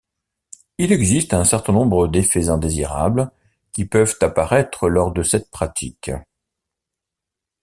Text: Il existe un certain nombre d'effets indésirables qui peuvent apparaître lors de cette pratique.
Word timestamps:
Il 0.79 0.91
existe 0.91 1.31
un 1.35 1.43
certain 1.43 1.73
nombre 1.73 2.07
d'effets 2.07 2.49
indésirables 2.49 3.29
qui 3.71 3.85
peuvent 3.85 4.17
apparaître 4.21 4.89
lors 4.89 5.11
de 5.11 5.21
cette 5.21 5.51
pratique. 5.51 6.09